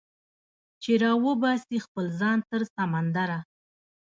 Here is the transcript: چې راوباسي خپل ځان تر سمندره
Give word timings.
چې 0.81 0.91
راوباسي 1.01 1.77
خپل 1.85 2.05
ځان 2.19 2.39
تر 2.49 2.61
سمندره 2.75 3.39